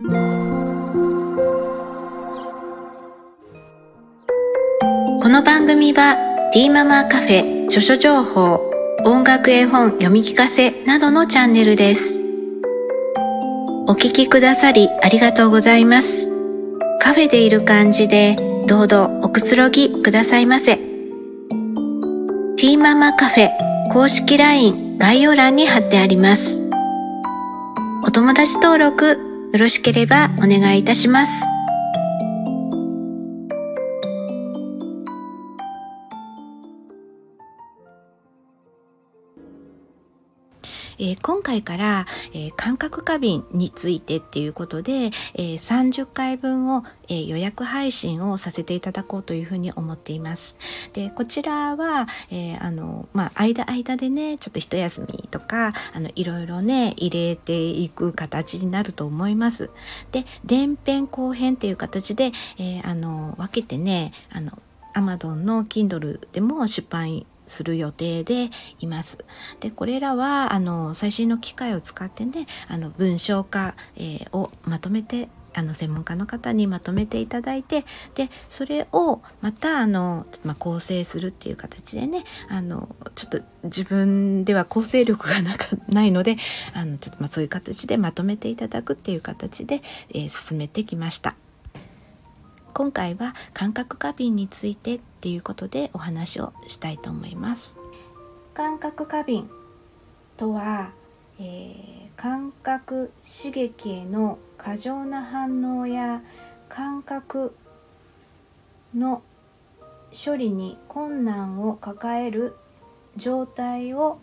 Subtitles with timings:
[0.00, 0.04] こ
[5.28, 8.60] の番組は D ママカフェ著書情報
[9.04, 12.16] 音楽絵本読み聞かせなどのチャンネルです。
[13.88, 16.28] お聞きくださりありがとうございます。
[17.00, 18.36] カフェでいる感じで
[18.68, 20.78] どうぞおくつろぎくださいませ。
[22.56, 23.50] T ママカフェ
[23.92, 26.56] 公式 LINE 概要欄に貼ってあります。
[28.06, 31.57] お友達登録よろしければお願いいたします。
[40.98, 50.56] えー、今回から、えー、感覚過敏についてっていうことで、えー、30回分を、えー、予約配信をさせていただこうというふうに思っています。
[50.92, 59.70] でこちらは、えー、あのまあ間間でねちょっと一休みとかあのいろいろね入れていく形になると思います。
[60.12, 64.52] で前編後編っていう形で、えー、あの分けてねあの
[64.94, 69.18] Amazon の Kindle でも出版する予定でいます。
[69.60, 86.36] でこれらはあの最新の機械を使ってねあの文章化、えー、をまとめてあの専門家の方にまとめていただいてでそれをまたあの、まあ、構成するっていう形でねあのちょっと自分では構成力がなかないので
[86.74, 91.34] あのちょっとまあそういう形でまとめていただくっていう形で、えー、進めてきました。
[92.74, 97.74] 今回は感覚過敏についてっていうことでお話をしたいと思います。
[98.54, 99.50] 感覚過敏
[100.36, 100.92] とは、
[101.40, 101.76] えー、
[102.16, 106.22] 感覚刺激への過剰な反応や
[106.68, 107.54] 感覚
[108.94, 109.22] の
[110.12, 112.54] 処理に困難を抱える
[113.16, 114.20] 状態を、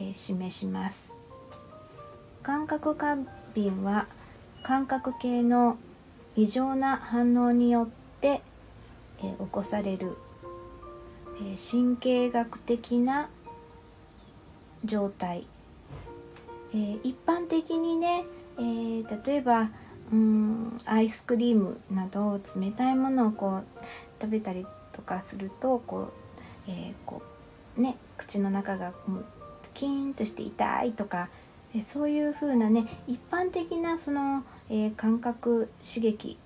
[0.00, 1.12] えー、示します。
[2.42, 3.16] 感覚過
[3.54, 4.08] 敏は
[4.64, 5.78] 感覚系の
[6.34, 7.88] 異常な反応によっ
[8.20, 8.42] て、
[9.20, 10.16] えー、起こされる、
[11.40, 13.28] え、神経学的な
[14.84, 15.46] 状態、
[16.74, 18.24] え、一般的にね、
[18.58, 19.70] えー、例えば
[20.12, 23.64] うんアイスクリームなど冷たいものをこう
[24.20, 26.12] 食べたりとかするとこ
[26.68, 27.22] う,、えー、こ
[27.78, 29.24] うね口の中がもう
[29.72, 31.30] キーンとして痛いとか
[31.90, 36.38] そういう風なね一般的なそのえー、感覚刺激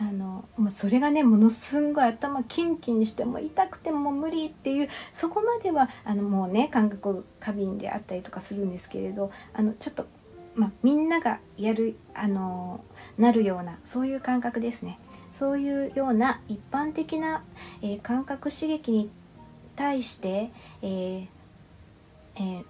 [0.00, 10.06] あの、まあ、それがねものすんごい頭キンキンしても痛くても無理っていうそこまではあのもうね感覚過敏であったりとかするんですけれどあのちょっと、
[10.54, 12.82] まあ、みんながやるあの
[13.18, 14.98] なるようなそういう感覚ですね。
[15.32, 17.44] そういうような一般的な、
[17.82, 19.10] えー、感覚刺激に
[19.76, 20.50] 対して、
[20.82, 21.26] えー
[22.34, 22.64] えー、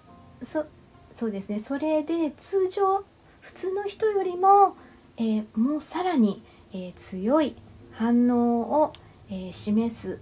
[0.45, 0.65] そ
[1.11, 3.03] そうですねそれで通常
[3.41, 4.75] 普通の人よりも、
[5.17, 7.55] えー、もうさらに、えー、強い
[7.91, 8.93] 反応を、
[9.29, 10.19] えー、示す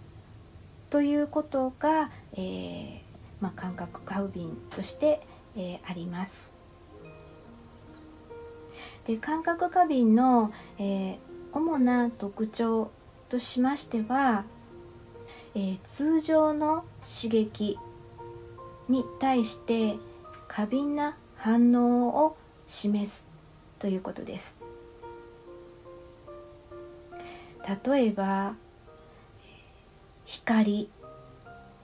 [0.90, 3.02] ということが、え
[3.40, 5.22] まあ、感覚過敏として、
[5.56, 6.52] えあります。
[9.06, 11.20] で感覚過敏の、え
[11.52, 12.92] 主な特徴
[13.30, 14.46] としましては、
[15.54, 17.78] え通常の刺激
[18.90, 19.96] に対して
[20.48, 22.38] 過敏な反応を
[22.68, 23.28] 示す
[23.78, 24.69] ということです
[27.86, 28.56] 例えば
[30.26, 30.90] 光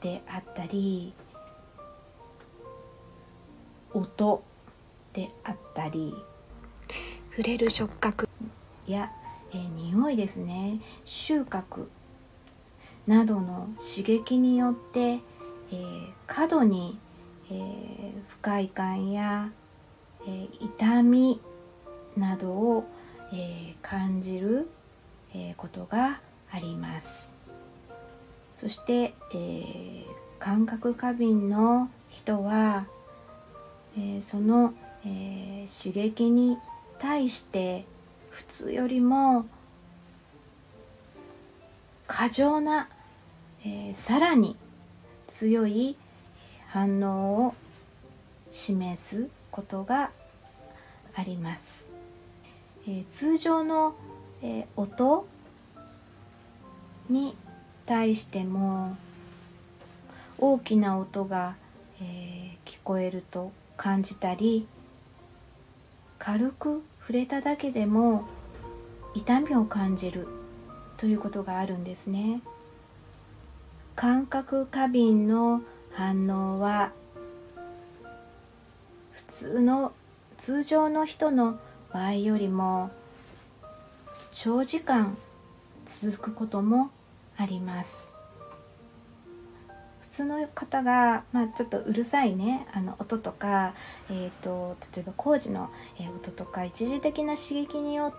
[0.02, 1.14] であったり
[3.94, 4.44] 音
[5.14, 6.14] であったり
[7.32, 8.30] 触れる触覚。
[8.88, 9.12] や、
[9.52, 10.80] えー、匂いですね。
[11.06, 11.88] 収穫
[13.08, 16.98] などの刺激によって、えー、過度に、
[17.50, 19.52] えー、不快感や
[20.28, 21.40] え痛み
[22.18, 22.86] などを、
[23.34, 24.70] え感じる、
[25.36, 27.32] えことがあります
[28.58, 30.06] そして、え
[30.40, 32.88] 感覚過敏の人は、
[33.98, 34.74] えその、
[35.06, 36.58] え刺激に
[36.98, 37.86] 対して
[38.30, 39.46] 普通よりも
[42.08, 42.88] 過剰な、
[43.66, 44.56] えさらに
[45.28, 45.98] 強い
[46.70, 47.56] 反応を
[48.52, 50.12] 示すことが
[51.14, 51.90] あります。
[52.88, 53.96] えー、通常の、
[54.42, 55.28] えー、音
[57.10, 57.36] に
[57.86, 58.98] 対しても
[60.38, 61.56] 大きな音が、
[62.02, 64.68] えー、聞こえると感じたり
[66.20, 68.26] 軽く触れただけでも
[69.14, 70.28] 痛みを感じる
[70.98, 72.42] ということがあるんですね。
[73.96, 75.62] 感覚過敏の
[75.94, 76.92] 反応は
[79.14, 79.94] 普通の
[80.38, 81.60] 通常の人の
[81.94, 82.92] 場合よりも
[84.34, 85.18] 長時間
[85.86, 86.90] 続くことも
[87.38, 88.10] あります。
[90.00, 92.68] 普通の方が、まあ、ちょっとうるさいね。
[92.74, 93.74] あの音とか、
[94.10, 95.70] えーと、例えば工事の、
[96.22, 98.14] 音とか一時的な刺激によ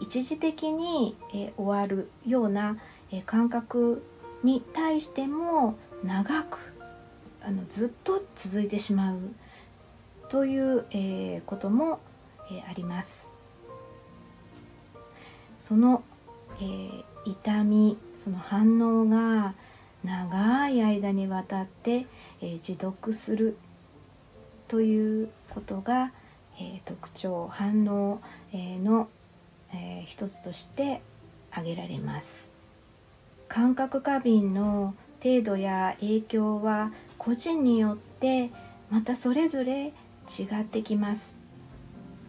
[0.00, 2.76] 一時的に、え終わるような、
[3.10, 4.02] え感覚
[4.42, 6.58] に対しても長く
[7.42, 9.18] あのずっと続いてしまう。
[10.28, 12.00] という、え、ことも、
[12.50, 13.30] え、あります。
[15.62, 16.02] その、
[16.60, 19.54] えー、痛みその反応が
[20.04, 22.06] 長い間にわたって、
[22.40, 23.56] え持続する
[24.68, 26.12] ということが、
[26.60, 28.20] え特徴反応、
[28.52, 29.08] えの、
[29.74, 31.00] え一つとして
[31.50, 32.48] 挙げられます。
[33.48, 38.50] 感覚過敏の程度や影響は個人によって
[38.90, 39.92] またそれぞれ違
[40.60, 41.36] ってきます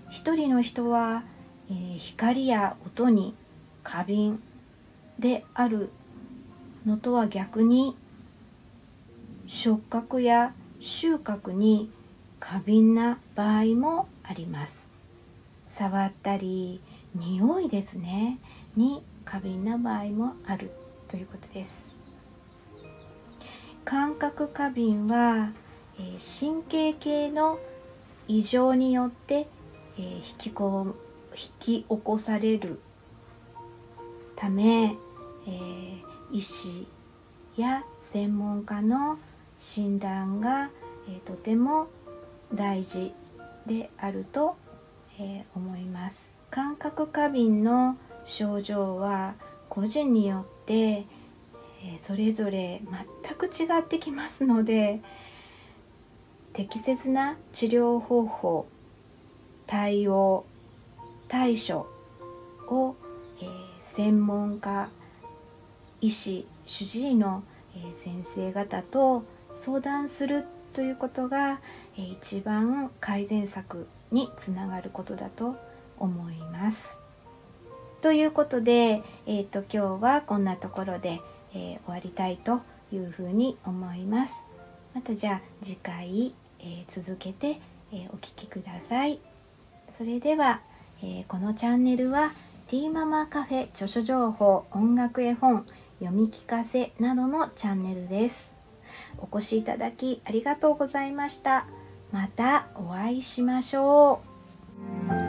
[0.09, 1.23] 一人の人は、
[1.69, 3.35] えー、光や音に
[3.83, 4.41] 過敏
[5.19, 5.89] である
[6.85, 7.95] のとは逆に
[9.47, 11.91] 触覚や収穫に
[12.39, 14.87] 過敏な場合もあります。
[15.69, 16.81] 触ったり
[17.13, 18.39] 匂いですね。
[18.75, 20.71] に過敏な場合もある
[21.07, 21.93] ということです。
[23.83, 25.51] 感覚過敏は、
[25.97, 27.59] えー、神経系の
[28.27, 29.47] 異常によって、
[29.97, 30.95] えー、引きこ
[31.31, 32.79] 引き起こされる
[34.35, 34.95] ため、
[35.47, 36.01] えー、
[36.31, 36.87] 医師
[37.55, 39.17] や専門家の
[39.57, 40.69] 診断が、
[41.07, 41.87] えー、とても
[42.53, 43.13] 大事
[43.65, 44.55] であると、
[45.19, 46.35] えー、思います。
[46.49, 49.35] 感覚過敏の症状は
[49.69, 51.05] 個人によって、
[51.81, 52.81] えそれぞれ
[53.23, 54.99] 全く違ってきますので
[56.51, 58.67] 適切な治療方法
[59.65, 60.45] 対応
[61.29, 61.87] 対処
[62.67, 62.95] を、
[63.41, 63.45] え、
[63.81, 64.89] 専門家
[66.01, 67.43] 医師主治医の、
[67.95, 69.23] 先生方と
[69.53, 71.59] 相談するということが、
[71.95, 75.55] 一番改善策につながることだと
[75.97, 76.97] 思います。
[78.01, 81.19] ということで、えーと今日はこんなところで、
[81.53, 82.61] えー、終わりたいと
[82.93, 84.33] いうふうに思います。
[84.93, 87.59] またじゃあ次回、えー、続けて、
[87.91, 89.19] えお聴きください。
[89.97, 90.61] それでは、
[91.03, 92.31] えこのチャンネルは
[92.67, 95.65] ティーママカフェ著書情報音楽絵本
[95.99, 98.53] 読み聞かせなどのチャンネルです。
[99.17, 101.65] お越しいただきありがとうございました。
[102.11, 104.21] またお会いしましょ
[105.05, 105.28] う。